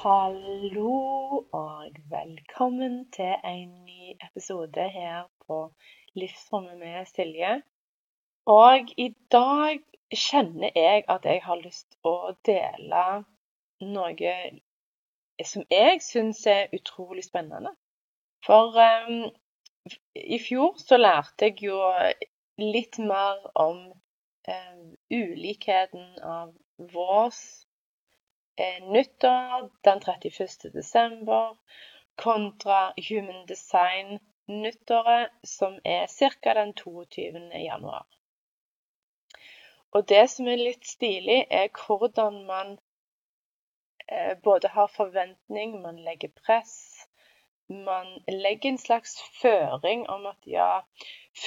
Hallo 0.00 0.92
og 1.52 1.96
velkommen 2.10 3.10
til 3.12 3.34
en 3.44 3.72
ny 3.84 4.14
episode 4.26 4.86
her 4.90 5.26
på 5.46 5.74
Livsrommet 6.14 6.78
med 6.78 7.04
Silje. 7.04 7.50
Og 8.46 8.94
i 8.96 9.10
dag 9.32 9.82
kjenner 10.08 10.70
jeg 10.74 11.04
at 11.08 11.28
jeg 11.28 11.42
har 11.44 11.60
lyst 11.60 11.90
til 11.90 12.14
å 12.14 12.32
dele 12.48 13.04
noe 13.92 14.34
som 15.52 15.68
jeg 15.68 16.00
syns 16.08 16.46
er 16.48 16.72
utrolig 16.80 17.28
spennende. 17.28 17.76
For 18.46 18.72
um, 18.80 19.28
i 20.16 20.40
fjor 20.48 20.80
så 20.80 20.96
lærte 20.96 21.50
jeg 21.50 21.66
jo 21.68 21.76
litt 22.56 22.96
mer 23.04 23.50
om 23.68 23.90
um, 23.92 24.84
ulikheten 25.12 26.14
av 26.24 26.56
vårs 26.96 27.44
nyttår 28.92 29.70
den 29.84 30.00
31. 30.00 30.72
desember 30.72 31.56
kontra 32.14 32.92
Human 33.08 33.46
Design-nyttåret, 33.46 35.30
som 35.42 35.78
er 35.84 36.06
ca. 36.06 36.54
den 36.54 36.74
22. 36.74 37.40
januar. 37.64 38.06
Og 39.90 40.08
det 40.08 40.26
som 40.30 40.48
er 40.48 40.60
litt 40.60 40.86
stilig, 40.86 41.46
er 41.50 41.70
hvordan 41.86 42.42
man 42.46 42.76
eh, 44.06 44.36
både 44.44 44.68
har 44.68 44.92
forventning, 44.92 45.80
man 45.82 45.98
legger 46.04 46.30
press. 46.44 47.06
Man 47.68 48.06
legger 48.28 48.70
en 48.70 48.78
slags 48.78 49.16
føring 49.40 50.08
om 50.10 50.26
at 50.26 50.46
ja, 50.46 50.82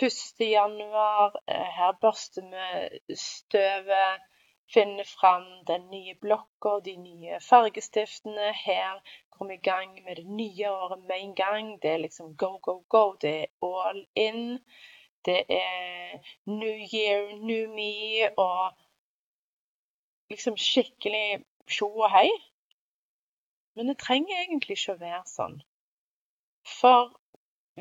1. 0.02 0.14
januar, 0.40 1.38
eh, 1.48 1.70
her 1.78 1.96
børster 2.02 2.50
vi 2.52 3.16
støvet 3.16 4.30
finne 4.74 5.06
fram 5.06 5.46
den 5.68 5.90
nye 5.92 6.16
blokka, 6.22 6.80
de 6.86 6.96
nye 6.98 7.40
fargestiftene. 7.50 8.54
Her 8.66 9.02
går 9.30 9.48
vi 9.48 9.54
i 9.54 9.66
gang 9.70 9.94
med 10.06 10.16
det 10.16 10.26
nye 10.26 10.72
året 10.72 11.04
med 11.08 11.18
en 11.20 11.36
gang. 11.36 11.82
Det 11.82 11.90
er 11.90 11.98
liksom 11.98 12.36
go, 12.38 12.58
go, 12.58 12.80
go. 12.90 13.16
Det 13.22 13.36
er 13.42 13.46
all 13.64 14.06
in. 14.16 14.60
Det 15.26 15.44
er 15.50 16.20
new 16.46 16.78
year, 16.94 17.36
new 17.36 17.70
me 17.76 18.30
og 18.38 18.74
liksom 20.30 20.58
skikkelig 20.58 21.44
tjo 21.70 21.88
og 21.88 22.10
hei. 22.12 22.30
Men 23.76 23.88
det 23.88 23.98
trenger 23.98 24.42
egentlig 24.42 24.78
ikke 24.78 24.98
å 24.98 25.02
være 25.02 25.24
sånn. 25.30 25.62
For 26.80 27.14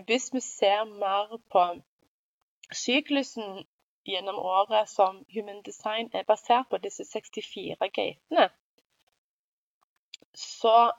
hvis 0.07 0.31
vi 0.33 0.41
ser 0.41 0.85
mer 0.85 1.37
på 1.53 1.65
syklusen 2.73 3.67
gjennom 4.05 4.39
året 4.39 4.89
som 4.89 5.25
Human 5.35 5.63
Design 5.63 6.11
er 6.13 6.27
basert 6.29 6.69
på, 6.71 6.79
disse 6.79 7.05
64 7.05 7.89
gatene, 7.89 8.49
så 10.35 10.93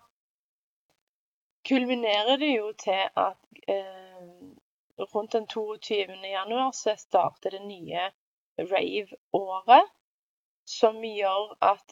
kulminerer 1.67 2.37
det 2.37 2.51
jo 2.55 2.71
til 2.77 3.07
at 3.15 3.37
eh, 3.67 4.21
rundt 4.99 5.33
den 5.33 5.47
22. 5.47 6.19
januar 6.23 6.71
så 6.71 6.95
starter 6.97 7.49
det 7.49 7.65
nye 7.65 8.11
rave-året. 8.59 9.91
Som 10.65 11.01
gjør 11.03 11.57
at 11.59 11.89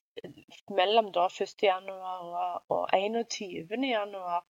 mellom 0.72 1.10
da 1.12 1.26
1. 1.28 1.58
januar 1.64 2.62
og 2.72 2.88
21. 2.96 3.84
januar 3.84 4.46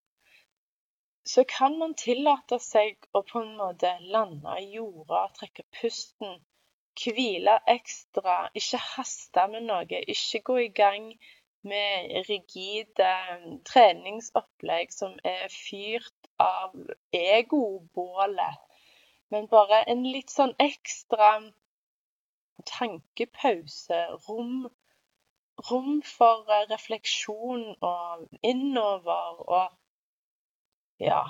så 1.25 1.43
kan 1.43 1.77
man 1.77 1.95
tillate 1.97 2.59
seg 2.61 3.01
å 3.17 3.23
på 3.25 3.41
en 3.41 3.55
måte 3.57 3.89
lande 4.13 4.53
i 4.61 4.75
jorda, 4.75 5.23
trekke 5.37 5.65
pusten 5.79 6.37
hvile 6.99 7.59
ekstra, 7.67 8.49
ikke 8.55 8.79
haste 8.95 9.45
med 9.51 9.67
noe. 9.69 10.01
Ikke 10.13 10.41
gå 10.49 10.57
i 10.65 10.71
gang 10.81 11.11
med 11.63 12.27
rigide 12.29 13.13
treningsopplegg 13.69 14.93
som 14.93 15.17
er 15.23 15.47
fyrt 15.53 16.29
av 16.41 16.75
egobålet. 17.13 18.59
Men 19.31 19.47
bare 19.47 19.83
en 19.87 20.03
litt 20.03 20.33
sånn 20.33 20.55
ekstra 20.59 21.29
tankepause, 22.67 24.01
rom, 24.27 24.67
rom 25.69 26.01
for 26.05 26.49
refleksjon 26.71 27.69
og 27.81 28.27
innover 28.41 29.45
og 29.47 29.77
Ja. 31.01 31.23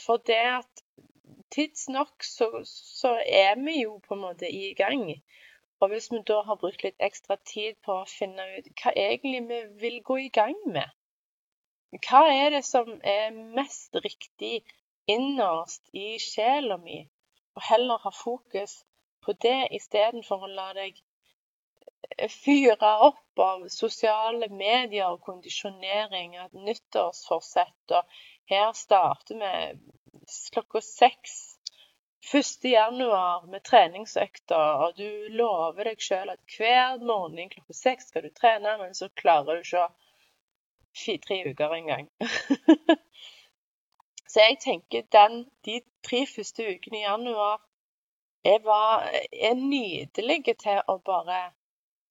For 0.00 0.16
det 0.16 0.40
at 0.40 0.83
tidsnok 1.54 2.26
så, 2.26 2.48
så 2.68 3.14
er 3.26 3.54
vi 3.64 3.80
jo 3.82 3.98
på 4.06 4.14
en 4.16 4.24
måte 4.26 4.50
i 4.50 4.74
gang. 4.78 5.06
Og 5.80 5.90
hvis 5.92 6.10
vi 6.12 6.20
da 6.28 6.40
har 6.46 6.60
brukt 6.60 6.84
litt 6.86 7.00
ekstra 7.08 7.36
tid 7.50 7.76
på 7.86 8.00
å 8.00 8.10
finne 8.10 8.44
ut 8.56 8.70
hva 8.80 8.94
egentlig 9.06 9.42
vi 9.48 9.60
vil 9.82 9.98
gå 10.10 10.18
i 10.26 10.30
gang 10.38 10.56
med, 10.76 10.90
hva 12.06 12.22
er 12.30 12.50
det 12.56 12.64
som 12.66 12.88
er 13.16 13.34
mest 13.58 13.94
riktig 14.04 14.62
innerst 15.10 15.90
i 15.92 16.14
sjela 16.22 16.78
mi, 16.80 17.04
og 17.54 17.66
heller 17.68 18.00
ha 18.02 18.10
fokus 18.10 18.80
på 19.24 19.34
det 19.44 19.58
istedenfor 19.78 20.46
å 20.46 20.54
la 20.54 20.70
deg 20.76 20.98
fyre 22.30 22.90
opp 23.08 23.40
av 23.40 23.66
sosiale 23.72 24.48
medier 24.50 25.12
og 25.12 25.22
kondisjonering, 25.28 26.36
at 26.36 26.52
nyttårsforsett. 26.52 27.94
Og 27.98 28.18
her 28.50 28.72
starter 28.76 29.40
vi 29.40 29.52
klokka 30.52 30.80
seks 30.80 31.58
1. 32.32 32.64
januar 32.64 33.46
med 33.46 33.64
treningsøkter, 33.64 34.86
og 34.86 34.96
du 34.96 35.28
lover 35.36 35.90
deg 35.90 36.00
sjøl 36.00 36.32
at 36.32 36.56
hver 36.56 37.02
morgen 37.04 37.50
klokka 37.52 37.76
seks 37.76 38.08
skal 38.10 38.24
du 38.24 38.30
trene, 38.32 38.78
men 38.80 38.94
så 38.96 39.10
klarer 39.20 39.60
du 39.60 39.74
ikke 40.94 41.18
tre 41.26 41.40
uker 41.50 41.74
engang. 41.76 42.08
så 44.32 44.46
jeg 44.46 44.58
tenker 44.64 45.04
den, 45.12 45.44
de 45.64 45.80
tre 46.06 46.24
første 46.30 46.66
ukene 46.74 47.02
i 47.02 47.06
januar 47.06 47.60
jeg 48.44 48.60
var, 48.64 49.08
er 49.32 49.54
nydelige 49.56 50.54
til 50.60 50.80
å 50.92 50.98
bare 51.00 51.38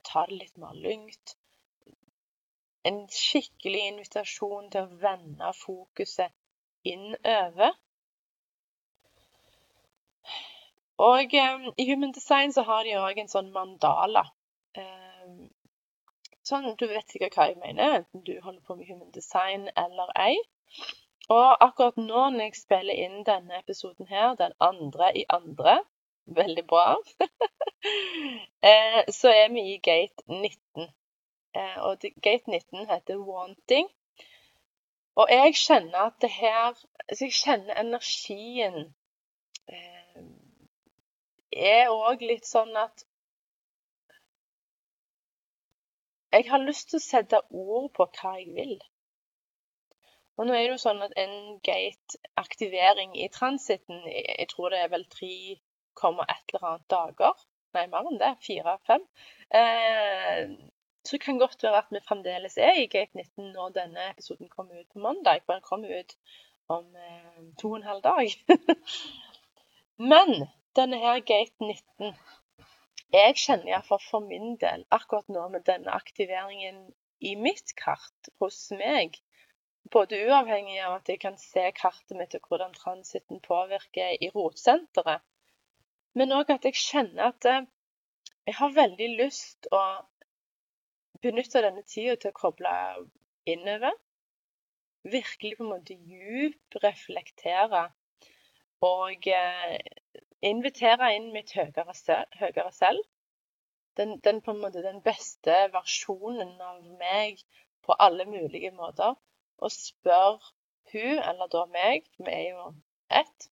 ta 0.08 0.26
det 0.30 0.40
litt 0.40 0.56
mer 0.58 0.74
lugnt. 0.74 1.36
En 2.90 3.04
skikkelig 3.14 3.84
invitasjon 3.92 4.72
til 4.74 4.88
å 4.88 5.02
vende 5.04 5.52
fokuset 5.60 6.34
innover. 6.84 7.78
Og 11.04 11.36
um, 11.42 11.68
i 11.78 11.88
Human 11.90 12.12
Design 12.12 12.54
så 12.54 12.64
har 12.68 12.84
de 12.86 12.98
òg 13.02 13.20
en 13.20 13.32
sånn 13.32 13.52
mandala. 13.56 14.24
Um, 14.78 15.48
sånn, 16.46 16.70
Du 16.80 16.86
vet 16.88 17.10
sikkert 17.10 17.38
hva 17.38 17.50
jeg 17.50 17.60
mener, 17.62 18.00
enten 18.02 18.26
du 18.28 18.36
holder 18.42 18.62
på 18.68 18.78
med 18.78 18.90
Human 18.92 19.12
Design 19.16 19.70
eller 19.76 20.14
ei. 20.20 20.38
Og 21.32 21.64
akkurat 21.64 21.98
nå 21.98 22.30
når 22.36 22.50
jeg 22.50 22.60
spiller 22.60 23.00
inn 23.06 23.24
denne 23.28 23.58
episoden 23.60 24.10
her, 24.12 24.36
den 24.40 24.56
andre 24.60 25.12
i 25.18 25.26
andre 25.30 25.80
Veldig 26.26 26.64
bra. 26.68 26.98
eh, 28.70 29.04
så 29.12 29.28
er 29.28 29.50
vi 29.52 29.74
i 29.74 29.80
gate 29.84 30.24
19. 30.28 30.88
Eh, 31.56 31.78
og 31.84 32.00
gate 32.00 32.48
19 32.48 32.88
heter 32.88 33.18
'wanting'. 33.18 33.90
Og 35.16 35.28
jeg 35.30 35.56
kjenner 35.56 35.98
at 35.98 36.14
det 36.22 36.30
her 36.30 36.80
jeg 37.20 37.32
kjenner 37.32 37.80
energien 37.80 38.96
eh, 39.68 40.03
er 41.58 41.92
òg 41.92 42.22
litt 42.22 42.48
sånn 42.50 42.76
at 42.78 43.06
Jeg 46.34 46.48
har 46.50 46.64
lyst 46.66 46.88
til 46.90 46.98
å 46.98 47.06
sette 47.06 47.40
ord 47.54 47.92
på 47.94 48.08
hva 48.10 48.32
jeg 48.40 48.56
vil. 48.56 48.80
Og 50.42 50.48
nå 50.48 50.56
er 50.56 50.64
det 50.64 50.72
jo 50.72 50.80
sånn 50.82 51.04
at 51.06 51.12
en 51.22 51.60
gate-aktivering 51.68 53.14
i 53.22 53.28
transiten, 53.30 54.00
jeg 54.10 54.48
tror 54.50 54.74
det 54.74 54.80
er 54.82 54.90
vel 54.90 55.06
3, 55.14 55.30
et 55.54 56.56
eller 56.56 56.66
annet 56.72 56.88
dager. 56.90 57.44
Nei, 57.78 57.84
mer 57.92 58.10
enn 58.10 58.18
det. 58.22 58.32
Fire-fem. 58.46 59.06
Eh, 59.60 60.56
så 61.06 61.18
det 61.18 61.22
kan 61.22 61.38
godt 61.42 61.64
være 61.64 61.84
at 61.84 61.94
vi 61.94 62.02
fremdeles 62.08 62.58
er 62.58 62.82
i 62.82 62.90
gate 62.90 63.14
19 63.14 63.54
når 63.54 63.78
denne 63.78 64.10
episoden 64.10 64.50
kommer 64.50 64.82
ut 64.82 64.90
på 64.94 65.06
mandag. 65.06 65.46
For 65.46 65.54
den 65.54 65.66
kommer 65.70 65.94
ut 66.00 66.18
om 66.74 66.96
eh, 66.96 67.40
to 67.62 67.74
og 67.74 67.78
en 67.78 67.90
halv 67.92 68.02
dag. 68.02 68.34
Men 70.12 70.48
denne 70.78 70.98
her 71.02 71.20
gate 71.20 71.54
19 71.60 72.16
Jeg 73.14 73.36
kjenner 73.38 73.70
iallfall 73.70 74.02
for 74.02 74.26
min 74.26 74.56
del 74.62 74.86
akkurat 74.98 75.28
nå 75.36 75.44
med 75.54 75.66
denne 75.70 75.94
aktiveringen 75.94 76.80
i 77.24 77.36
mitt 77.40 77.76
kart 77.80 78.30
hos 78.42 78.58
meg. 78.80 79.20
Både 79.94 80.18
uavhengig 80.26 80.80
av 80.82 80.96
at 80.98 81.12
jeg 81.12 81.22
kan 81.22 81.38
se 81.38 81.68
kartet 81.78 82.18
mitt 82.18 82.34
og 82.40 82.50
hvordan 82.50 82.74
transiten 82.78 83.44
påvirker 83.46 84.18
i 84.18 84.32
rotsenteret, 84.34 85.22
men 86.18 86.34
òg 86.34 86.50
at 86.56 86.66
jeg 86.66 86.80
kjenner 86.80 87.30
at 87.30 87.50
eh, 87.50 87.68
jeg 88.50 88.58
har 88.58 88.76
veldig 88.76 89.10
lyst 89.22 89.70
å 89.72 89.84
benytte 91.24 91.62
denne 91.64 91.86
tida 91.88 92.18
til 92.20 92.34
å 92.34 92.40
koble 92.40 92.74
innover. 93.50 93.94
Virkelig 95.04 95.58
på 95.60 95.66
en 95.66 95.74
måte 95.76 95.96
djup 96.00 96.78
reflektere 96.84 97.86
og 98.84 99.28
eh, 99.28 99.78
invitere 100.50 101.14
inn 101.16 101.32
mitt 101.36 101.54
høyere, 101.58 101.94
høyere 102.40 102.72
selv. 102.76 103.04
Den, 103.98 104.18
den, 104.26 104.42
måte 104.62 104.82
den 104.84 105.02
beste 105.06 105.56
versjonen 105.74 106.56
av 106.62 106.82
meg 107.00 107.44
på 107.86 107.96
alle 108.00 108.26
mulige 108.26 108.72
måter. 108.72 109.16
Og 109.58 109.72
spør 109.72 110.40
hun, 110.92 111.20
eller 111.20 111.48
da 111.54 111.66
meg, 111.72 112.10
vi 112.18 112.32
er 112.32 112.48
jo 112.56 112.72
ett, 113.22 113.50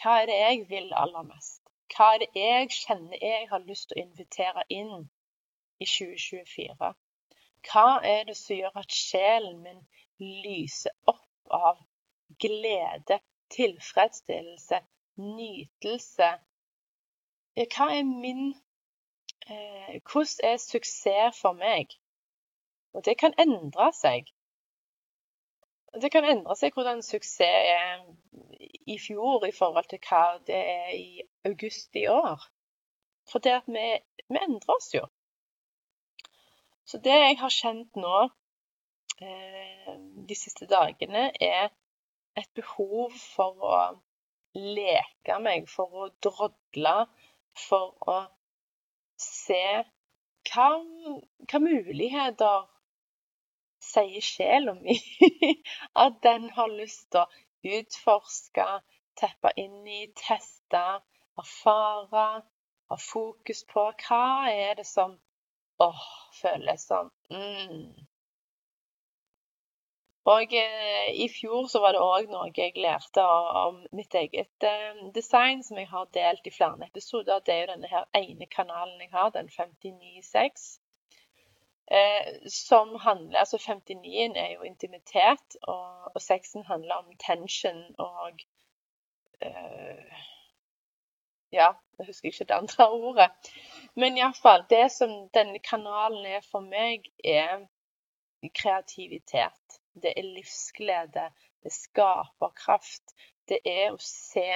hva 0.00 0.20
er 0.20 0.30
det 0.30 0.38
jeg 0.38 0.64
vil 0.70 0.92
aller 0.96 1.26
mest? 1.26 1.60
Hva 1.94 2.14
er 2.14 2.22
det 2.22 2.30
jeg 2.34 2.70
kjenner 2.74 3.20
jeg 3.22 3.48
har 3.50 3.66
lyst 3.68 3.90
til 3.90 3.98
å 3.98 4.04
invitere 4.04 4.64
inn 4.68 4.94
i 5.78 5.86
2024? 5.86 6.90
Hva 7.68 7.84
er 8.14 8.24
det 8.28 8.36
som 8.38 8.56
gjør 8.56 8.80
at 8.80 8.96
sjelen 8.96 9.60
min 9.66 9.84
lyser 10.44 10.94
opp 11.10 11.54
av 11.58 11.78
glede, 12.42 13.20
tilfredsstillelse, 13.54 14.80
nytelse? 15.16 16.30
Hva 17.54 17.88
er 17.94 18.06
min 18.08 18.54
eh, 19.48 20.00
Hvordan 20.02 20.50
er 20.50 20.56
suksess 20.56 21.40
for 21.40 21.52
meg? 21.58 21.94
Og 22.94 23.04
det 23.04 23.18
kan 23.18 23.34
endre 23.38 23.90
seg. 23.94 24.30
Det 26.02 26.10
kan 26.10 26.26
endre 26.26 26.56
seg 26.58 26.74
hvordan 26.74 27.02
suksess 27.02 27.50
er 27.50 28.02
i 28.86 28.98
fjor 28.98 29.46
i 29.46 29.54
forhold 29.54 29.86
til 29.90 30.00
hva 30.08 30.24
det 30.46 30.60
er 30.60 30.90
i 30.94 31.22
august 31.46 31.96
i 31.96 32.06
år. 32.10 32.42
For 33.30 33.38
det 33.38 33.54
at 33.60 33.68
vi, 33.70 33.84
vi 34.28 34.40
endrer 34.42 34.74
oss 34.76 34.90
jo. 34.94 35.04
Så 36.84 36.98
det 36.98 37.14
jeg 37.16 37.38
har 37.40 37.52
kjent 37.52 37.96
nå 37.96 38.16
eh, 39.24 39.94
de 40.28 40.36
siste 40.36 40.68
dagene, 40.68 41.30
er 41.40 41.70
et 42.36 42.50
behov 42.58 43.14
for 43.14 43.64
å 43.64 43.78
leke 44.54 45.38
meg, 45.42 45.68
for 45.70 46.04
å 46.04 46.08
drodle, 46.24 46.94
for 47.66 47.94
å 48.10 48.18
se 49.20 49.64
hva, 50.50 50.68
hva 51.50 51.60
muligheter 51.62 52.66
sier 53.84 54.24
sjela 54.24 54.74
mi 54.78 54.96
at 56.04 56.20
den 56.26 56.48
har 56.56 56.72
lyst 56.72 57.10
til 57.14 57.24
å 57.24 57.78
utforske, 57.78 58.66
teppe 59.20 59.52
inn 59.60 59.84
i, 59.86 60.06
teste, 60.18 60.82
erfare, 61.40 62.26
ha 62.90 62.98
fokus 63.00 63.62
på. 63.70 63.86
Hva 64.06 64.24
er 64.50 64.74
det 64.80 64.86
som 64.88 65.16
åh, 65.82 66.02
føles 66.40 66.86
som 66.90 67.10
mm. 67.30 68.06
Og 70.24 70.54
eh, 70.56 71.10
i 71.20 71.28
fjor 71.28 71.66
så 71.68 71.80
var 71.84 71.92
det 71.92 72.00
òg 72.00 72.30
noe 72.32 72.48
jeg 72.56 72.78
lærte 72.80 73.24
om 73.60 73.82
mitt 73.92 74.14
eget 74.16 74.64
eh, 74.64 75.02
design, 75.12 75.60
som 75.62 75.76
jeg 75.76 75.90
har 75.90 76.08
delt 76.16 76.46
i 76.48 76.52
flere 76.54 76.88
episoder. 76.88 77.42
Det 77.44 77.54
er 77.54 77.60
jo 77.60 77.72
denne 77.74 77.90
her 77.90 78.06
ene 78.16 78.48
kanalen 78.48 79.02
jeg 79.04 79.12
har, 79.12 79.34
den 79.36 79.50
59.6. 79.52 80.64
Eh, 81.92 82.48
som 82.48 82.94
handler 82.96 83.38
Altså 83.38 83.58
59 83.58 84.32
er 84.36 84.54
jo 84.54 84.62
intimitet, 84.62 85.56
og, 85.62 86.12
og 86.14 86.22
sexen 86.22 86.64
handler 86.64 86.94
om 86.94 87.12
tension 87.26 87.84
og 87.98 88.40
eh, 89.40 90.24
Ja, 91.52 91.68
jeg 91.98 92.06
husker 92.06 92.28
ikke 92.32 92.44
det 92.48 92.56
andre 92.56 92.88
ordet. 92.90 93.30
Men 93.94 94.16
iallfall, 94.16 94.64
det 94.70 94.88
som 94.92 95.28
denne 95.34 95.58
kanalen 95.58 96.26
er 96.26 96.40
for 96.50 96.64
meg, 96.64 97.04
er 97.24 97.68
kreativitet. 98.54 99.83
Det 100.02 100.12
er 100.16 100.26
livsglede. 100.36 101.28
Det 101.62 101.70
er 101.70 101.76
skaperkraft. 101.76 103.14
Det 103.48 103.60
er 103.64 103.92
å 103.92 104.00
se 104.00 104.48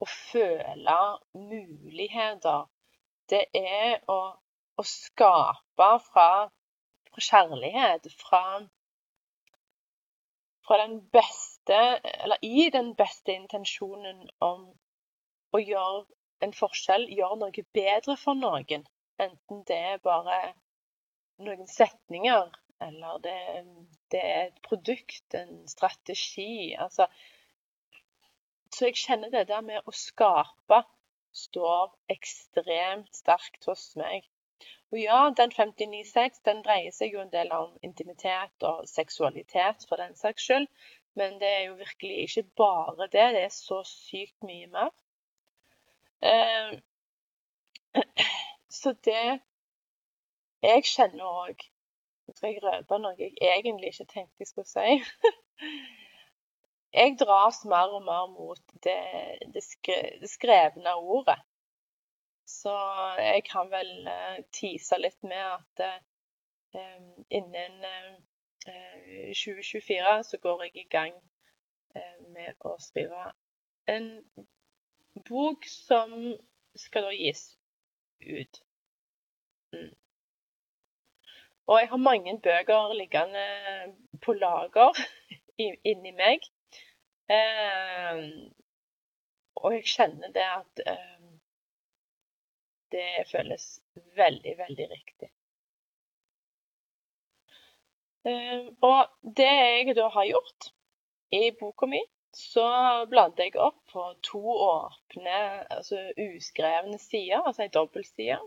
og 0.00 0.08
føle 0.08 0.98
muligheter. 1.34 2.66
Det 3.30 3.46
er 3.56 4.02
å, 4.12 4.20
å 4.76 4.84
skape 4.86 5.90
fra 6.10 6.30
fra 7.16 7.22
kjærlighet, 7.22 8.12
fra, 8.12 8.68
fra 10.66 10.76
den 10.82 10.98
beste 11.10 11.76
Eller 12.04 12.36
i 12.42 12.70
den 12.70 12.94
beste 12.94 13.32
intensjonen 13.32 14.28
om 14.40 14.68
å 15.52 15.58
gjøre 15.58 16.04
en 16.44 16.52
forskjell, 16.52 17.08
gjøre 17.08 17.38
noe 17.40 17.64
bedre 17.72 18.16
for 18.20 18.36
noen. 18.36 18.84
Enten 19.18 19.62
det 19.66 19.78
er 19.92 19.98
bare 20.04 20.52
noen 21.40 21.66
setninger, 21.66 22.52
eller 22.80 23.18
det, 23.24 23.38
det 24.12 24.20
er 24.24 24.42
et 24.46 24.60
produkt, 24.62 25.34
en 25.34 25.68
strategi. 25.68 26.74
Altså 26.78 27.06
Så 28.72 28.90
jeg 28.90 28.96
kjenner 28.96 29.30
det 29.30 29.48
der 29.48 29.60
med 29.64 29.86
å 29.86 29.94
skape 29.94 30.82
står 31.36 31.92
ekstremt 32.12 33.14
sterkt 33.14 33.68
hos 33.68 33.90
meg. 34.00 34.24
Og 34.92 35.00
ja, 35.00 35.18
den 35.36 35.52
59.6 35.52 36.42
den 36.48 36.62
dreier 36.64 36.94
seg 36.94 37.12
jo 37.16 37.20
en 37.20 37.32
del 37.32 37.50
om 37.52 37.74
intimitet 37.84 38.66
og 38.68 38.86
seksualitet, 38.88 39.84
for 39.88 40.00
den 40.00 40.14
saks 40.16 40.46
skyld. 40.46 40.68
Men 41.16 41.38
det 41.40 41.48
er 41.48 41.62
jo 41.66 41.78
virkelig 41.80 42.16
ikke 42.26 42.44
bare 42.60 43.08
det. 43.12 43.26
Det 43.36 43.42
er 43.42 43.52
så 43.52 43.80
sykt 43.88 44.46
mye 44.46 44.68
mer. 44.72 44.92
Eh, 46.20 46.76
så 48.80 48.92
det 49.08 49.40
jeg 50.64 50.84
kjenner 50.88 51.24
òg 51.28 51.64
Nå 52.26 52.34
skal 52.34 52.52
jeg 52.52 52.62
røpe 52.64 52.98
noe 52.98 53.14
jeg 53.18 53.34
egentlig 53.38 53.92
ikke 53.92 54.08
tenkte 54.12 54.42
jeg 54.42 54.50
skulle 54.50 54.68
si. 54.70 54.96
jeg 57.00 57.16
dras 57.20 57.60
mer 57.70 57.92
og 57.98 58.02
mer 58.06 58.26
mot 58.32 58.74
det, 58.86 58.96
det, 59.54 59.62
skrevne 60.30 60.96
ordet. 60.96 61.38
Så 62.46 62.74
jeg 63.18 63.42
kan 63.46 63.70
vel 63.70 63.92
uh, 64.06 64.38
tease 64.54 64.98
litt 65.02 65.22
med 65.26 65.42
at 65.42 65.86
uh, 65.86 67.14
innen 67.30 67.80
uh, 67.86 68.18
2024 68.66 70.18
så 70.30 70.38
går 70.42 70.66
jeg 70.66 70.84
i 70.84 70.88
gang 70.90 71.16
med 72.34 72.66
å 72.68 72.74
skrive 72.82 73.30
en 73.88 74.08
bok 75.24 75.64
som 75.70 76.12
skal 76.76 77.06
da 77.08 77.12
gis 77.16 77.46
ut. 78.20 78.60
Mm. 79.72 79.94
Og 81.66 81.80
jeg 81.80 81.88
har 81.90 81.96
mange 81.98 82.36
bøker 82.42 82.92
liggende 82.94 83.46
på 84.22 84.32
lager 84.38 84.98
inni 85.90 86.12
meg. 86.14 86.44
og 89.56 89.72
jeg 89.74 89.88
kjenner 89.90 90.30
det 90.36 90.46
at 90.46 90.84
det 92.94 93.26
føles 93.30 93.64
veldig, 94.16 94.54
veldig 94.58 94.86
riktig. 94.90 95.30
Eh, 98.26 98.66
og 98.82 99.32
det 99.38 99.50
jeg 99.50 99.96
da 99.98 100.08
har 100.10 100.28
gjort 100.30 100.70
i 101.36 101.50
boka 101.60 101.86
mi, 101.90 102.00
så 102.36 102.66
bladde 103.10 103.46
jeg 103.46 103.56
opp 103.60 103.78
på 103.92 104.06
to 104.26 104.42
åpne, 104.66 105.36
altså 105.76 106.02
uskrevne 106.20 106.98
sider, 107.00 107.42
altså 107.46 107.66
ei 107.66 107.72
dobbeltside. 107.72 108.40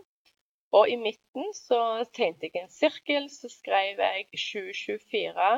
Og 0.72 0.88
i 0.88 0.96
midten 0.96 1.54
så 1.56 1.80
tegnet 2.14 2.44
jeg 2.46 2.62
en 2.62 2.70
sirkel, 2.70 3.30
så 3.30 3.48
skrev 3.50 3.98
jeg 3.98 4.26
2024. 4.32 5.48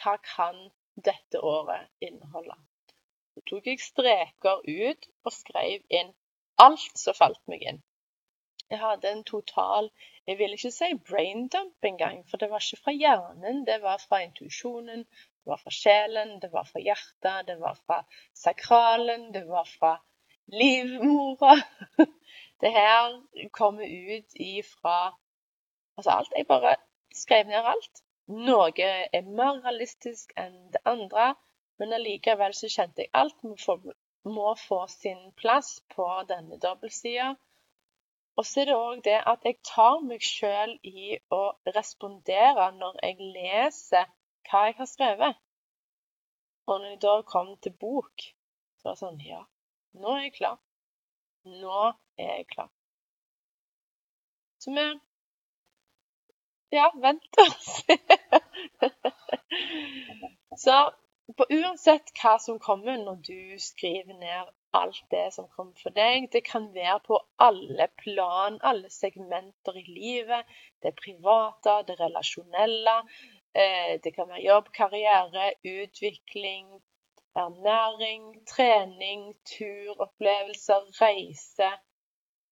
Hva 0.00 0.14
kan 0.24 0.60
dette 1.08 1.40
året 1.40 1.90
inneholde? 2.00 2.56
Så 3.34 3.42
tok 3.50 3.66
jeg 3.68 3.82
streker 3.82 4.62
ut 4.64 5.08
og 5.24 5.34
skrev 5.34 5.82
inn 6.00 6.14
alt 6.64 7.02
som 7.02 7.16
falt 7.18 7.42
meg 7.50 7.66
inn. 7.70 7.82
Jeg 8.72 8.80
hadde 8.80 9.10
en 9.12 9.24
total 9.28 9.90
Jeg 10.26 10.38
vil 10.38 10.54
ikke 10.56 10.70
si 10.72 10.86
braindump 11.08 11.84
engang, 11.84 12.22
for 12.30 12.40
det 12.40 12.48
var 12.50 12.62
ikke 12.64 12.80
fra 12.84 12.92
hjernen. 12.96 13.58
Det 13.68 13.76
var 13.82 13.98
fra 14.08 14.22
intuisjonen, 14.24 15.02
det 15.04 15.50
var 15.52 15.60
fra 15.60 15.72
sjelen, 15.78 16.38
det 16.40 16.48
var 16.52 16.64
fra 16.70 16.80
hjertet, 16.80 17.46
det 17.50 17.58
var 17.60 17.76
fra 17.84 17.98
sakralen, 18.32 19.26
det 19.34 19.44
var 19.50 19.68
fra 19.68 19.92
livmora. 20.48 21.58
Det 22.60 22.72
her 22.72 23.20
kommer 23.52 23.84
ut 23.84 24.40
ifra 24.40 24.96
Altså 25.96 26.10
alt. 26.10 26.32
Jeg 26.36 26.46
bare 26.46 26.76
skrev 27.14 27.46
ned 27.46 27.66
alt. 27.72 28.00
Noe 28.26 28.86
er 29.18 29.26
mer 29.38 29.60
realistisk 29.64 30.32
enn 30.40 30.56
det 30.74 30.80
andre, 30.92 31.26
men 31.78 31.92
allikevel 31.92 32.54
så 32.56 32.70
kjente 32.72 33.04
jeg 33.04 33.12
alt 33.20 33.42
må 33.46 33.54
få, 33.64 33.76
må 34.36 34.54
få 34.58 34.80
sin 34.90 35.20
plass 35.40 35.76
på 35.94 36.06
denne 36.30 36.58
dobbeltsida. 36.62 37.34
Og 38.36 38.46
så 38.48 38.62
er 38.62 38.70
det 38.70 38.76
òg 38.78 39.02
det 39.06 39.18
at 39.32 39.46
jeg 39.46 39.60
tar 39.70 40.00
meg 40.08 40.24
sjøl 40.26 40.74
i 40.90 41.18
å 41.30 41.42
respondere 41.76 42.70
når 42.80 42.98
jeg 43.02 43.30
leser 43.36 44.10
hva 44.48 44.66
jeg 44.68 44.78
har 44.80 44.90
skrevet. 44.90 45.42
Og 46.66 46.80
når 46.80 46.94
jeg 46.94 47.02
da 47.04 47.14
kom 47.28 47.54
til 47.62 47.76
bok, 47.86 48.24
så 48.80 48.88
var 48.88 48.96
det 48.96 49.04
sånn 49.04 49.20
Ja, 49.28 49.44
nå 50.00 50.16
er 50.16 50.24
jeg 50.26 50.38
klar. 50.40 50.58
Nå 51.44 51.80
er 52.18 52.30
jeg 52.36 52.46
klar. 52.52 52.70
Så 54.58 54.70
vi 54.76 54.86
Ja, 56.72 56.88
vent 56.98 57.38
og 57.38 57.52
se. 57.70 57.98
så 60.64 60.78
uansett 61.50 62.10
hva 62.20 62.38
som 62.42 62.58
kommer 62.58 62.96
når 62.98 63.20
du 63.28 63.58
skriver 63.62 64.16
ned 64.18 64.50
alt 64.74 65.04
det 65.10 65.28
som 65.36 65.46
kommer 65.56 65.76
for 65.78 65.94
deg, 65.94 66.26
det 66.32 66.42
kan 66.48 66.66
være 66.74 66.98
på 67.06 67.20
alle 67.38 67.86
plan, 68.02 68.58
alle 68.62 68.90
segmenter 68.90 69.78
i 69.78 69.84
livet. 69.86 70.50
Det 70.82 70.96
private, 70.98 71.76
det 71.88 72.00
relasjonelle. 72.00 72.96
Eh, 73.54 73.92
det 74.04 74.14
kan 74.16 74.28
være 74.28 74.42
jobb, 74.42 74.72
karriere, 74.74 75.52
utvikling, 75.62 76.66
ernæring, 77.36 78.26
trening, 78.46 79.22
turopplevelser, 79.50 80.90
reise. 81.00 81.70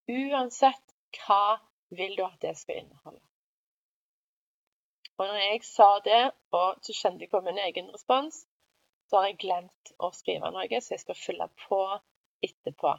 Uansett 0.08 0.96
hva 1.18 1.58
vil 1.90 2.16
du 2.18 2.24
at 2.26 2.40
det 2.42 2.56
skal 2.58 2.82
inneholde. 2.82 3.22
Og 5.18 5.28
når 5.28 5.38
jeg 5.44 5.62
sa 5.64 5.88
det, 6.04 6.22
og 6.50 6.80
så 6.82 6.94
kjente 6.96 7.26
jeg 7.26 7.30
på 7.30 7.40
min 7.46 7.58
egen 7.58 7.92
respons, 7.94 8.46
så 9.06 9.20
har 9.20 9.28
jeg 9.28 9.42
glemt 9.44 9.92
å 10.00 10.08
skrive 10.16 10.50
noe, 10.50 10.80
så 10.80 10.94
jeg 10.94 11.02
skal 11.04 11.18
fylle 11.20 11.48
på 11.66 11.80
etterpå. 12.42 12.94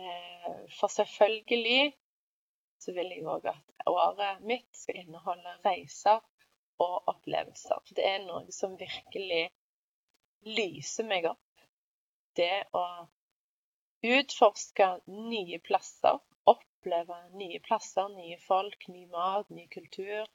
Eh, 0.00 0.56
for 0.78 0.88
selvfølgelig 0.88 1.92
så 2.82 2.94
vil 2.96 3.12
jeg 3.12 3.26
òg 3.26 3.46
at 3.50 3.86
året 3.90 4.42
mitt 4.46 4.68
skal 4.76 5.02
inneholde 5.02 5.54
reiser 5.66 6.22
og 6.82 7.10
opplevelser. 7.12 7.82
Det 7.94 8.06
er 8.06 8.24
noe 8.24 8.54
som 8.54 8.78
virkelig 8.80 9.48
lyser 10.44 11.06
meg 11.08 11.26
opp. 11.30 11.66
Det 12.38 12.64
å 12.76 12.86
utforske 14.06 14.92
nye 15.10 15.58
plasser 15.58 16.20
oppleve 16.78 17.16
nye 17.32 17.60
plasser, 17.60 18.08
nye 18.08 18.38
folk, 18.38 18.88
ny 18.88 19.06
mat, 19.06 19.50
ny 19.50 19.66
kultur. 19.68 20.26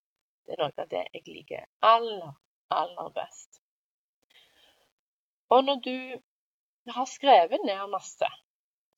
Det 0.46 0.54
er 0.54 0.60
noe 0.62 0.76
av 0.78 0.90
det 0.92 1.04
jeg 1.14 1.24
liker 1.28 1.66
aller, 1.80 2.34
aller 2.70 3.10
best. 3.16 3.62
Og 5.50 5.64
når 5.64 5.80
du 5.86 6.92
har 6.92 7.08
skrevet 7.08 7.64
ned 7.64 7.88
masse, 7.90 8.30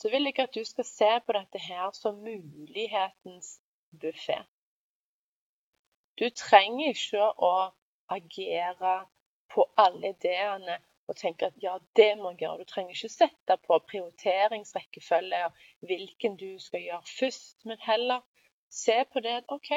så 0.01 0.09
vil 0.09 0.25
jeg 0.25 0.39
at 0.41 0.55
du 0.55 0.63
skal 0.65 0.87
se 0.89 1.11
på 1.25 1.35
dette 1.37 1.61
her 1.61 1.91
som 1.93 2.17
mulighetens 2.23 3.59
buffé. 4.01 4.41
Du 6.17 6.29
trenger 6.31 6.95
ikke 6.95 7.29
å 7.37 7.53
agere 8.11 8.97
på 9.51 9.67
alle 9.77 10.15
ideene 10.15 10.79
og 11.07 11.15
tenker 11.15 11.47
at 11.47 11.63
ja, 11.63 11.77
det 11.95 12.11
må 12.17 12.31
jeg 12.31 12.43
gjøre. 12.43 12.57
Du 12.63 12.69
trenger 12.69 12.95
ikke 12.95 13.13
sette 13.13 13.57
på 13.67 13.79
prioriteringsrekkefølge 13.91 15.41
og 15.45 15.65
hvilken 15.89 16.37
du 16.41 16.49
skal 16.59 16.85
gjøre 16.87 17.11
først, 17.19 17.65
men 17.65 17.81
heller 17.85 18.21
se 18.69 18.97
på 19.13 19.23
det 19.25 19.35
at 19.41 19.51
OK, 19.53 19.71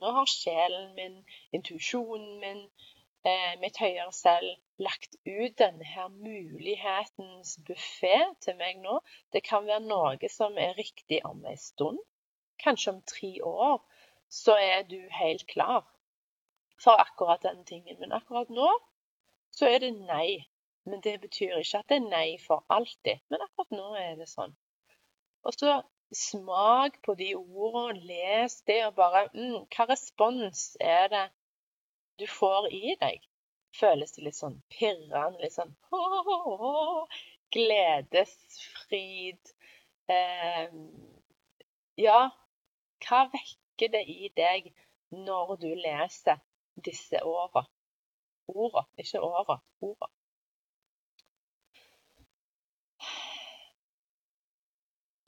nå 0.00 0.12
har 0.16 0.28
sjelen 0.30 0.94
min, 0.94 1.16
intuisjonen 1.52 2.40
min, 2.40 2.60
eh, 3.24 3.54
mitt 3.60 3.80
høyere 3.80 4.12
selv 4.12 4.50
lagt 4.80 5.16
ut 5.26 5.56
denne 5.58 5.84
her 5.84 6.08
mulighetens 6.08 7.56
buffé 7.68 8.16
til 8.44 8.56
meg 8.56 8.80
nå. 8.84 9.00
Det 9.32 9.42
kan 9.44 9.66
være 9.66 9.84
noe 9.84 10.30
som 10.32 10.56
er 10.58 10.78
riktig 10.78 11.20
om 11.28 11.44
en 11.44 11.60
stund. 11.60 12.00
Kanskje 12.64 12.94
om 12.94 13.02
tre 13.02 13.32
år 13.44 13.80
så 14.28 14.56
er 14.56 14.82
du 14.88 15.00
helt 15.10 15.46
klar 15.48 15.84
for 16.80 17.00
akkurat 17.00 17.42
den 17.42 17.64
tingen. 17.64 18.00
Men 18.00 18.12
akkurat 18.12 18.48
nå 18.50 18.70
så 19.50 19.68
er 19.68 19.82
det 19.84 19.92
nei. 19.98 20.46
Men 20.90 21.02
det 21.06 21.16
betyr 21.22 21.60
ikke 21.60 21.80
at 21.80 21.92
det 21.92 22.00
er 22.00 22.10
nei 22.10 22.28
for 22.42 22.66
alltid. 22.76 23.22
Men 23.30 23.46
akkurat 23.46 23.76
nå 23.76 23.88
er 24.00 24.18
det 24.20 24.28
sånn. 24.30 24.54
Og 25.46 25.56
så 25.56 25.80
smak 26.12 26.98
på 27.06 27.14
de 27.14 27.34
ordene, 27.36 28.00
les 28.06 28.62
det, 28.66 28.80
og 28.86 28.96
bare 28.98 29.28
mm, 29.34 29.66
Hva 29.74 29.86
respons 29.92 30.76
er 30.80 31.08
det 31.12 31.26
du 32.18 32.26
får 32.28 32.68
i 32.74 32.96
deg? 33.00 33.22
Føles 33.78 34.16
det 34.16 34.26
litt 34.26 34.38
sånn 34.38 34.58
pirrende, 34.74 35.38
litt 35.44 35.54
sånn 35.54 35.74
Gledesfryd 37.54 39.54
eh, 40.10 40.74
Ja, 42.00 42.20
hva 43.06 43.24
vekker 43.32 43.94
det 43.94 44.04
i 44.10 44.30
deg 44.36 44.72
når 45.14 45.56
du 45.62 45.70
leser 45.74 46.42
disse 46.74 47.22
åra? 47.26 47.64
Orda, 48.50 48.82
ikke 48.98 49.22
åra. 49.22 49.60
Orda. 49.86 50.10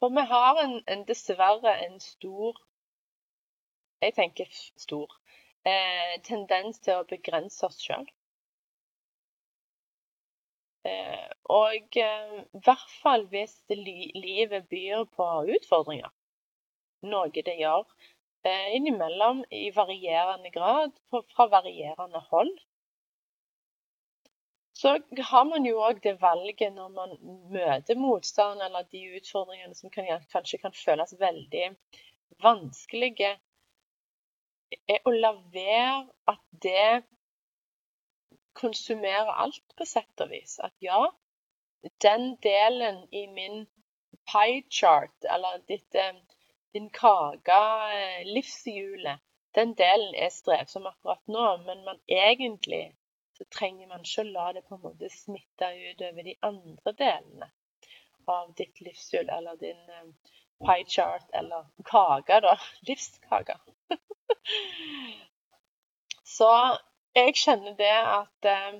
For 0.02 0.11
vi 0.11 0.23
har 0.26 0.59
en, 0.59 0.73
en, 0.90 1.02
dessverre 1.06 1.73
en 1.85 2.00
stor 2.02 2.56
Jeg 4.02 4.14
tenker 4.16 4.49
stor 4.85 5.12
eh, 5.62 6.16
tendens 6.26 6.80
til 6.82 6.99
å 6.99 7.04
begrense 7.06 7.62
oss 7.68 7.78
sjøl. 7.85 8.09
Eh, 10.90 11.28
og 11.54 11.99
eh, 12.02 12.32
i 12.42 12.62
hvert 12.66 12.97
fall 13.04 13.28
hvis 13.30 13.54
li, 13.71 14.11
livet 14.18 14.66
byr 14.75 15.06
på 15.14 15.28
utfordringer. 15.54 16.11
Noe 17.06 17.47
det 17.50 17.54
gjør 17.61 17.87
eh, 18.42 18.75
innimellom 18.75 19.44
i 19.54 19.68
varierende 19.78 20.50
grad 20.59 20.99
fra 21.14 21.47
varierende 21.54 22.26
hold 22.32 22.56
så 24.83 24.99
har 25.31 25.45
man 25.47 25.67
jo 25.67 25.79
òg 25.87 26.01
det 26.03 26.17
valget 26.23 26.73
når 26.75 26.89
man 26.97 27.12
møter 27.55 27.99
motstand 27.99 28.62
eller 28.67 28.89
de 28.91 29.03
utfordringene 29.19 29.77
som 29.79 29.93
kan, 29.95 30.09
kanskje 30.33 30.59
kan 30.59 30.75
føles 30.75 31.12
veldig 31.21 31.69
vanskelige, 32.43 33.37
er 34.91 35.05
å 35.07 35.12
la 35.15 35.31
være 35.55 36.01
at 36.33 36.43
det 36.65 37.03
konsumerer 38.59 39.31
alt, 39.45 39.62
på 39.79 39.87
sett 39.87 40.25
og 40.25 40.33
vis. 40.33 40.57
At 40.59 40.75
ja, 40.83 41.05
den 42.03 42.33
delen 42.43 43.05
i 43.15 43.27
min 43.37 43.67
pie 44.33 44.65
chart, 44.81 45.15
eller 45.37 45.62
ditt, 45.71 45.95
eh, 45.95 46.19
din 46.75 46.91
kake, 46.91 47.61
eh, 48.01 48.27
livshjulet, 48.35 49.23
den 49.55 49.77
delen 49.79 50.19
er 50.19 50.35
strevsom 50.35 50.91
akkurat 50.91 51.23
nå, 51.29 51.47
men 51.69 51.85
man 51.85 52.03
egentlig 52.09 52.97
så 53.42 53.49
trenger 53.58 53.88
man 53.90 54.04
ikke 54.06 54.22
å 54.22 54.30
la 54.30 54.46
det 54.54 54.62
på 54.68 54.76
en 54.76 54.84
måte 54.84 55.08
smitte 55.11 55.68
ut 55.75 56.02
over 56.06 56.26
de 56.28 56.34
andre 56.46 56.92
delene 56.99 57.49
av 58.30 58.52
ditt 58.58 58.78
livshjul 58.87 59.30
eller 59.34 59.56
din 59.58 59.80
um, 59.99 60.12
pie 60.62 60.84
chart 60.87 61.25
eller 61.34 61.66
kake, 61.88 62.38
da. 62.44 62.52
Livskake. 62.88 63.56
så 66.37 66.50
jeg 67.18 67.34
kjenner 67.40 67.75
det 67.80 67.96
at 67.99 68.49
eh, 68.52 68.78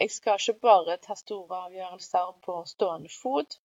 jeg 0.00 0.10
skal 0.10 0.40
ikke 0.40 0.60
bare 0.68 0.96
ta 1.08 1.16
store 1.16 1.64
avgjørelser 1.66 2.32
på 2.44 2.60
stående 2.68 3.12
fot. 3.22 3.60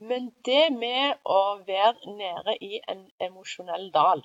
Men 0.00 0.30
det 0.48 0.70
med 0.72 1.18
å 1.28 1.40
være 1.66 2.14
nede 2.16 2.56
i 2.64 2.80
en 2.88 3.02
emosjonell 3.20 3.90
dal 3.92 4.22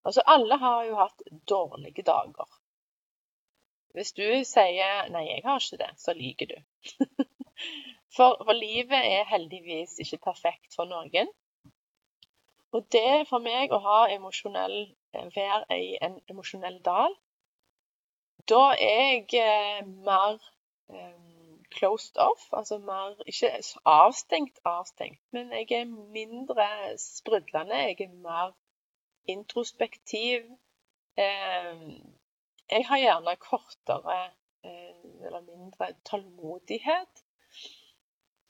Altså, 0.00 0.22
alle 0.32 0.56
har 0.56 0.84
jo 0.88 0.94
hatt 0.96 1.22
dårlige 1.48 2.02
dager. 2.02 2.46
Hvis 3.92 4.12
du 4.16 4.24
sier 4.48 5.08
'nei, 5.10 5.26
jeg 5.26 5.42
har 5.44 5.60
ikke 5.60 5.78
det', 5.82 5.98
så 6.00 6.14
liker 6.16 6.46
du. 6.46 6.54
for, 8.16 8.38
for 8.44 8.56
livet 8.56 9.02
er 9.16 9.28
heldigvis 9.28 9.98
ikke 10.04 10.22
perfekt 10.30 10.74
for 10.76 10.88
noen. 10.88 11.28
Og 12.72 12.86
det 12.96 13.26
for 13.28 13.42
meg 13.42 13.72
å 13.74 13.82
ha 13.84 13.98
emosjonell 14.14 14.78
eh, 15.12 15.28
være 15.36 15.78
i 15.82 15.98
en 16.06 16.20
emosjonell 16.30 16.78
dal, 16.86 17.16
da 18.48 18.62
er 18.72 19.02
jeg 19.10 19.42
eh, 19.42 19.86
mer 19.86 20.38
um, 20.88 21.29
closed 21.70 22.16
off, 22.16 22.48
altså 22.52 22.78
mer 22.78 23.14
ikke 23.26 23.50
avstengt, 23.84 24.58
avstengt, 24.64 25.20
men 25.32 25.52
jeg 25.52 25.70
er 25.80 25.84
mindre 26.14 26.66
sprudlende. 26.98 27.74
Jeg 27.74 28.00
er 28.00 28.14
mer 28.24 28.52
introspektiv. 29.28 30.42
Um, 31.18 32.14
jeg 32.70 32.86
har 32.86 32.98
gjerne 32.98 33.36
kortere 33.36 34.20
um, 34.64 35.24
eller 35.26 35.40
mindre 35.40 35.92
tålmodighet. 36.04 37.24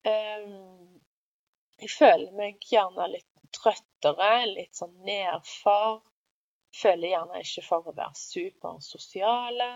Um, 0.06 1.00
jeg 1.80 1.90
føler 1.98 2.32
meg 2.36 2.60
gjerne 2.70 3.08
litt 3.14 3.28
trøttere, 3.56 4.46
litt 4.52 4.76
sånn 4.76 4.96
nedfor. 5.06 6.00
Føler 6.76 7.14
gjerne 7.14 7.42
ikke 7.42 7.64
for 7.66 7.88
å 7.88 7.96
være 7.96 8.16
supersosiale. 8.20 9.70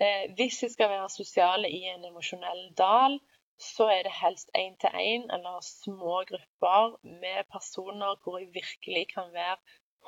Eh, 0.00 0.34
hvis 0.36 0.62
vi 0.62 0.68
skal 0.68 0.90
være 0.90 1.10
sosiale 1.10 1.70
i 1.70 1.82
en 1.92 2.04
emosjonell 2.04 2.74
dal, 2.78 3.20
så 3.58 3.84
er 3.90 4.02
det 4.06 4.12
helst 4.22 4.50
én-til-én 4.54 5.30
eller 5.34 5.60
små 5.60 6.24
grupper 6.30 6.98
med 7.02 7.44
personer 7.52 8.14
hvor 8.22 8.38
jeg 8.38 8.54
virkelig 8.54 9.08
kan 9.14 9.32
være 9.32 9.56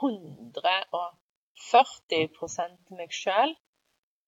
140 0.02 2.96
meg 2.98 3.12
sjøl. 3.22 3.56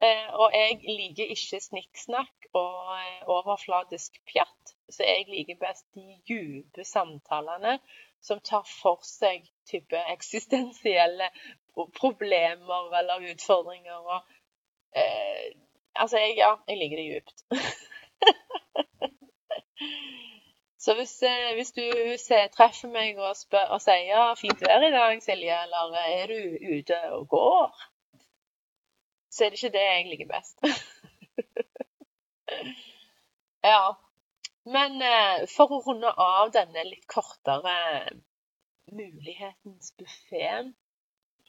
Eh, 0.02 0.28
og 0.34 0.50
jeg 0.54 0.80
liker 0.98 1.26
ikke 1.30 1.60
snikksnakk 1.68 2.34
og 2.58 2.98
eh, 2.98 3.22
overfladisk 3.30 4.18
pjatt, 4.26 4.74
så 4.90 5.02
jeg 5.06 5.24
liker 5.28 5.60
best 5.60 5.86
de 5.94 6.18
dype 6.28 6.84
samtalene 6.84 7.78
som 8.20 8.40
tar 8.40 8.66
for 8.66 8.98
seg 9.06 9.46
type 9.70 9.96
eksistensielle 10.16 11.30
problemer 12.00 12.98
eller 12.98 13.30
utfordringer. 13.30 13.98
Og, 14.02 14.20
eh, 14.96 15.52
altså, 15.94 16.18
jeg, 16.18 16.36
ja, 16.36 16.54
jeg 16.68 16.78
liker 16.78 16.96
det 17.00 17.06
djupt. 17.10 17.38
Så 20.82 20.94
hvis, 20.94 21.22
eh, 21.22 21.54
hvis 21.54 21.72
du 21.72 21.84
ser, 22.18 22.48
treffer 22.50 22.90
meg 22.90 23.18
og, 23.18 23.36
spør, 23.38 23.68
og 23.74 23.80
sier 23.84 24.08
ja, 24.08 24.22
'fint 24.34 24.64
vær 24.66 24.82
i 24.82 24.90
dag, 24.90 25.20
Silje', 25.22 25.58
eller 25.62 25.94
'er 26.00 26.26
du 26.26 26.40
ute 26.76 26.98
og 27.18 27.28
går', 27.28 27.84
så 29.30 29.44
er 29.44 29.50
det 29.50 29.58
ikke 29.62 29.76
det 29.76 29.84
jeg 29.84 30.08
liker 30.08 30.28
best. 30.32 30.56
ja. 33.72 33.84
Men 34.74 34.98
eh, 35.02 35.46
for 35.54 35.70
å 35.70 35.80
runde 35.86 36.10
av 36.24 36.50
denne 36.54 36.84
litt 36.90 37.06
kortere 37.06 37.78
mulighetens 38.90 39.94
buffé, 39.98 40.50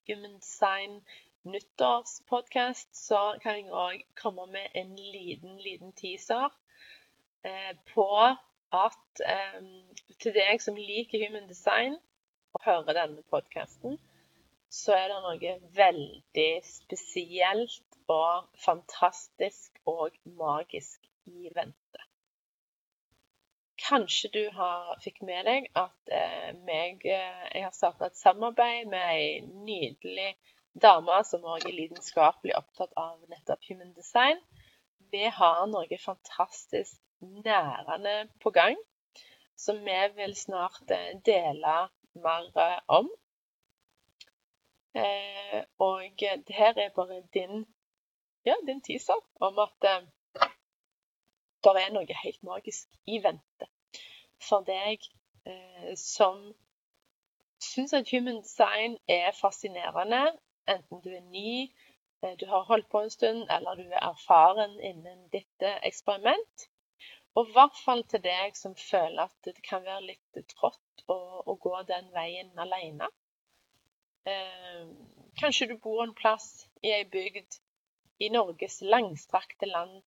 Human 0.07 0.37
Design 0.37 1.01
nyttårspodkast, 1.49 2.89
så 2.95 3.21
kan 3.43 3.59
jeg 3.59 3.71
òg 3.71 4.03
komme 4.19 4.47
med 4.51 4.73
en 4.79 4.95
liten, 4.95 5.57
liten 5.61 5.93
teaser 5.99 6.49
eh, 7.45 7.73
på 7.93 8.07
at 8.73 9.23
eh, 9.27 9.59
til 10.19 10.35
deg 10.35 10.61
som 10.63 10.79
liker 10.79 11.21
Human 11.25 11.49
Design 11.49 11.97
og 12.53 12.65
hører 12.65 12.97
denne 12.97 13.23
podkasten, 13.29 13.99
så 14.73 14.95
er 14.97 15.11
det 15.11 15.19
noe 15.25 15.57
veldig 15.77 16.51
spesielt 16.65 17.99
og 18.09 18.47
fantastisk 18.65 19.77
og 19.85 20.15
magisk 20.25 21.05
i 21.29 21.51
vente. 21.55 22.01
Kanskje 23.83 24.29
du 24.33 24.43
har, 24.55 24.95
fikk 25.03 25.21
med 25.27 25.45
deg 25.49 25.69
at 25.75 26.11
eh, 26.15 26.49
meg, 26.65 27.03
eh, 27.03 27.45
jeg 27.51 27.65
har 27.65 27.75
starta 27.75 28.07
et 28.07 28.17
samarbeid 28.17 28.89
med 28.89 29.05
ei 29.11 29.41
nydelig 29.43 30.31
dame 30.73 31.19
som 31.27 31.45
òg 31.45 31.67
er 31.67 31.75
lidenskapelig 31.77 32.55
opptatt 32.57 32.93
av 32.97 33.19
nettopp 33.29 33.65
human 33.69 33.93
design. 33.93 34.39
Vi 35.13 35.27
har 35.29 35.65
noe 35.69 35.99
fantastisk 36.01 36.97
nærende 37.21 38.15
på 38.41 38.51
gang 38.51 38.77
som 39.55 39.83
vi 39.85 39.99
vil 40.15 40.35
snart 40.35 40.91
eh, 40.91 41.13
dele 41.25 41.75
mer 42.13 42.49
eh, 42.57 42.79
om. 42.87 43.09
Eh, 44.95 45.61
og 45.79 46.17
det 46.19 46.55
her 46.55 46.73
er 46.77 46.89
bare 46.95 47.21
din, 47.33 47.65
ja, 48.45 48.55
din 48.67 48.81
teaser 48.81 49.21
om 49.35 49.59
at 49.59 49.77
det 51.63 51.77
er 51.85 51.93
noe 51.93 52.19
helt 52.23 52.43
magisk 52.43 52.89
i 53.05 53.21
vente 53.23 53.69
for 54.43 54.65
deg 54.67 55.05
som 55.97 56.51
syns 57.63 57.93
at 57.95 58.11
human 58.11 58.41
design 58.43 58.97
er 59.07 59.31
fascinerende, 59.37 60.33
enten 60.67 61.01
du 61.03 61.09
er 61.13 61.23
ny, 61.31 61.71
eh, 62.21 62.35
du 62.39 62.45
har 62.49 62.67
holdt 62.69 62.89
på 62.89 63.01
en 63.03 63.11
stund, 63.13 63.43
eller 63.49 63.79
du 63.79 63.87
er 63.87 64.03
erfaren 64.09 64.79
innen 64.79 65.27
ditt 65.33 65.67
eksperiment. 65.81 66.69
Og 67.35 67.49
i 67.49 67.53
hvert 67.55 67.77
fall 67.85 68.03
til 68.05 68.21
deg 68.21 68.57
som 68.57 68.75
føler 68.77 69.25
at 69.25 69.47
det 69.47 69.61
kan 69.65 69.81
være 69.85 70.05
litt 70.11 70.41
trått 70.53 71.05
å, 71.09 71.17
å 71.49 71.55
gå 71.61 71.73
den 71.89 72.11
veien 72.13 72.51
alene. 72.65 73.09
Eh, 74.29 74.83
kanskje 75.39 75.67
du 75.71 75.77
bor 75.81 76.03
en 76.03 76.13
plass 76.15 76.67
i 76.85 76.93
ei 76.93 77.03
bygd 77.09 77.57
i 78.23 78.29
Norges 78.31 78.79
langstrakte 78.85 79.67
land 79.67 79.97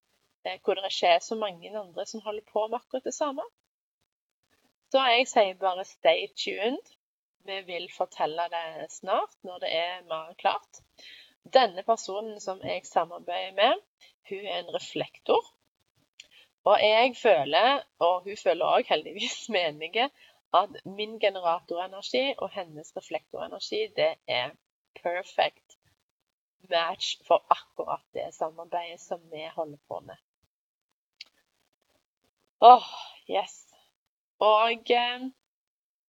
eh, 0.47 0.61
hvor 0.63 0.79
det 0.79 0.89
ikke 0.89 1.11
er 1.17 1.25
så 1.25 1.37
mange 1.41 1.73
andre 1.79 2.07
som 2.07 2.23
holder 2.25 2.47
på 2.53 2.67
med 2.69 2.79
akkurat 2.79 3.05
det 3.11 3.15
samme. 3.17 3.45
Så 4.95 5.03
jeg 5.11 5.27
sier 5.29 5.59
bare 5.61 5.85
stay 5.85 6.29
tuned. 6.39 6.95
Vi 7.47 7.61
vil 7.67 7.87
fortelle 7.95 8.49
det 8.53 8.91
snart, 8.91 9.37
når 9.47 9.59
det 9.63 9.71
er 9.75 10.05
mer 10.09 10.35
klart. 10.39 10.81
Denne 11.55 11.83
personen 11.87 12.41
som 12.41 12.61
jeg 12.65 12.87
samarbeider 12.87 13.55
med, 13.55 13.83
hun 14.29 14.47
er 14.47 14.59
en 14.59 14.75
reflektor. 14.75 15.53
Og 16.67 16.81
jeg 16.83 17.15
føler, 17.23 17.83
og 18.03 18.23
hun 18.25 18.37
føler 18.43 18.67
òg 18.67 18.89
heldigvis 18.91 19.49
menige, 19.59 20.11
at 20.55 20.81
min 20.85 21.21
generatorenergi 21.21 22.35
og 22.39 22.51
hennes 22.51 22.97
reflektorenergi, 22.97 23.87
det 23.97 24.15
er 24.27 24.51
perfect 25.03 25.77
match 26.71 27.17
for 27.27 27.47
akkurat 27.51 28.03
det 28.15 28.35
samarbeidet 28.35 29.01
som 29.01 29.21
vi 29.31 29.47
holder 29.55 29.79
på 29.89 30.01
med. 30.01 30.17
Åh, 32.61 32.77
oh, 32.77 32.87
yes. 33.31 33.67
Og 34.39 34.91
eh, 34.91 35.27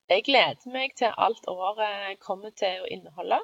jeg 0.10 0.24
gleder 0.24 0.72
meg 0.74 0.96
til 0.96 1.14
alt 1.26 1.48
året 1.52 2.20
kommer 2.24 2.54
til 2.62 2.84
å 2.84 2.90
inneholde. 2.96 3.40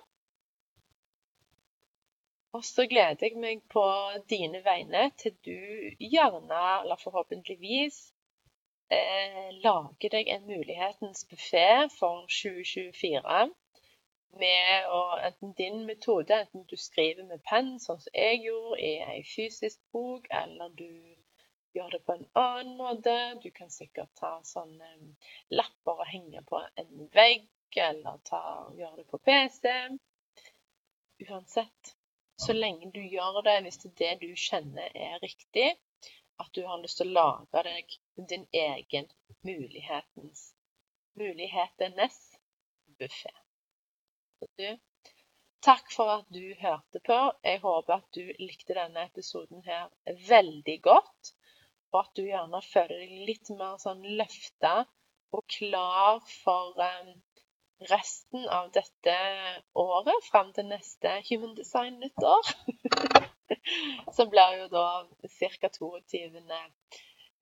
Og 2.53 2.63
så 2.65 2.85
gleder 2.89 3.25
jeg 3.25 3.39
meg 3.41 3.63
på 3.73 3.83
dine 4.29 4.61
vegne 4.65 5.07
til 5.17 5.33
du 5.45 5.55
gjerne, 5.99 6.61
eller 6.83 7.01
forhåpentligvis, 7.01 7.97
eh, 8.97 9.49
lager 9.65 10.13
deg 10.15 10.29
en 10.35 10.45
mulighetens 10.47 11.25
buffé 11.31 11.89
for 11.97 12.27
2024 12.29 13.49
med 14.39 14.87
å, 14.89 15.01
enten 15.29 15.53
din 15.57 15.83
metode, 15.89 16.39
enten 16.45 16.65
du 16.69 16.77
skriver 16.77 17.25
med 17.25 17.41
penn, 17.49 17.75
sånn 17.81 18.01
som 18.05 18.15
jeg 18.17 18.39
gjorde, 18.45 18.79
i 18.81 18.93
ei 19.15 19.19
fysisk 19.35 19.81
bok, 19.93 20.29
eller 20.43 20.69
du 20.77 20.89
gjør 21.73 21.89
det 21.95 21.99
på 22.05 22.15
en 22.17 22.25
annen 22.39 22.77
måte. 22.77 23.15
Du 23.43 23.49
kan 23.51 23.71
sikkert 23.73 24.13
ta 24.19 24.35
sånne 24.45 24.89
lapper 25.49 26.03
og 26.03 26.09
henge 26.09 26.43
på 26.49 26.61
en 26.81 27.09
vegg, 27.13 27.49
eller 27.75 28.19
ta, 28.29 28.41
gjøre 28.77 29.01
det 29.01 29.07
på 29.09 29.17
PC. 29.17 29.73
uansett. 31.29 31.95
Så 32.35 32.53
lenge 32.53 32.91
du 32.91 33.01
gjør 33.01 33.41
det 33.45 33.59
hvis 33.63 33.79
det 33.83 33.91
det 34.01 34.13
du 34.21 34.35
kjenner 34.35 34.89
er 34.93 35.19
riktig, 35.21 35.75
at 36.41 36.49
du 36.53 36.63
har 36.65 36.81
lyst 36.81 36.97
til 36.99 37.11
å 37.11 37.17
lage 37.19 37.63
deg 37.69 37.97
din 38.29 38.47
egen 38.51 39.09
mulighetens 39.45 40.49
mulighetenes 41.19 42.17
buffé. 42.99 43.33
Takk 45.63 45.91
for 45.95 46.11
at 46.17 46.25
du 46.33 46.55
hørte 46.59 46.99
på. 46.99 47.19
Jeg 47.43 47.61
håper 47.63 47.93
at 47.95 48.17
du 48.17 48.33
likte 48.41 48.75
denne 48.75 49.05
episoden 49.07 49.63
her 49.67 49.87
veldig 50.27 50.75
godt. 50.83 51.33
Og 51.93 51.99
at 52.01 52.15
du 52.17 52.23
gjerne 52.25 52.61
føler 52.65 53.03
deg 53.03 53.25
litt 53.29 53.51
mer 53.53 53.77
sånn 53.81 54.01
løfta 54.19 54.73
og 55.33 55.43
klar 55.49 56.19
for 56.29 56.77
um, 56.81 57.11
resten 57.89 58.47
av 58.57 58.71
dette 58.73 59.15
året 59.77 60.27
fram 60.29 60.51
til 60.57 60.69
neste 60.69 61.19
Human 61.29 61.53
Design 61.57 61.99
nyttår. 62.01 62.49
Som 64.17 64.29
blir 64.33 64.57
jo 64.61 64.67
da 64.73 64.87
ca. 65.39 65.69
22. 65.77 66.41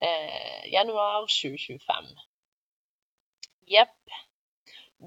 Eh, 0.02 0.62
januar 0.72 1.28
2025. 1.28 2.12
Jepp. 3.72 4.16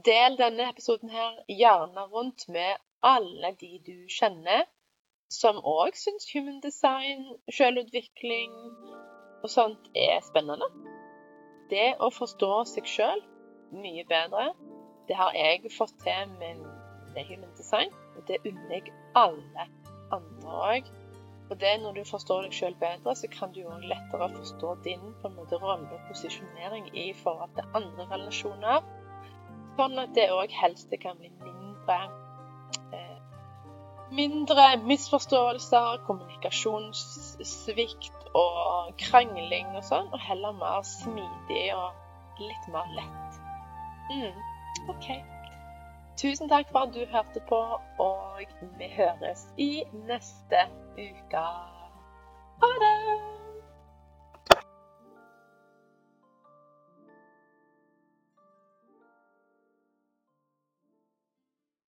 Del 0.05 0.37
denne 0.39 0.69
episoden 0.71 1.11
her 1.11 1.41
gjerne 1.51 2.07
rundt 2.13 2.47
med 2.47 2.81
alle 3.05 3.53
de 3.59 3.77
du 3.85 3.97
kjenner 4.11 4.65
som 5.31 5.57
òg 5.65 5.97
syns 5.97 6.27
human 6.33 6.59
design, 6.63 7.25
selvutvikling 7.57 8.53
og 9.43 9.51
sånt 9.51 9.89
er 9.95 10.19
spennende. 10.25 10.67
Det 11.69 11.95
å 11.99 12.11
forstå 12.13 12.51
seg 12.69 12.87
sjøl 12.89 13.21
mye 13.75 14.05
bedre, 14.09 14.51
det 15.09 15.17
har 15.17 15.33
jeg 15.37 15.71
fått 15.73 15.95
til 16.03 16.29
med, 16.39 16.61
human 17.15 17.51
design. 17.57 17.91
Og 18.15 18.23
det 18.27 18.41
unner 18.45 18.77
jeg 18.77 18.93
alle 19.15 19.67
andre 20.15 20.61
òg. 20.69 20.89
Og 21.49 21.59
det 21.61 21.75
når 21.81 21.99
du 21.99 22.03
forstår 22.09 22.47
deg 22.47 22.57
sjøl 22.57 22.75
bedre, 22.81 23.13
så 23.15 23.29
kan 23.31 23.53
du 23.53 23.61
òg 23.69 23.85
lettere 23.85 24.31
forstå 24.33 24.75
din 24.87 25.05
på 25.21 25.29
en 25.29 25.37
måte 25.37 25.59
rolle 25.61 25.89
og 25.93 26.07
posisjonering 26.09 26.89
i 26.97 27.11
forhold 27.21 27.53
til 27.57 27.77
andre 27.77 28.07
relasjoner. 28.13 28.79
Sånn 29.77 29.99
at 30.01 30.15
det 30.17 30.31
òg 30.33 30.49
helst 30.55 30.93
kan 31.01 31.19
bli 31.19 31.29
mindre 31.43 31.99
mindre 34.15 34.65
misforståelser, 34.85 35.97
kommunikasjonssvikt 36.07 38.14
og 38.35 38.95
krangling 38.99 39.69
og 39.77 39.83
sånn, 39.87 40.09
og 40.11 40.19
heller 40.19 40.55
mer 40.59 40.83
smidig 40.87 41.69
og 41.75 42.41
litt 42.41 42.67
mer 42.73 42.89
lett. 42.97 43.39
Mm, 44.11 44.43
OK. 44.91 45.07
Tusen 46.19 46.51
takk 46.51 46.69
for 46.71 46.87
at 46.87 46.95
du 46.95 47.03
hørte 47.11 47.43
på, 47.49 47.61
og 47.99 48.59
vi 48.79 48.91
høres 48.95 49.47
i 49.59 49.71
neste 50.07 50.67
uke. 50.99 51.47
Ha 52.63 52.75
det! 52.83 53.34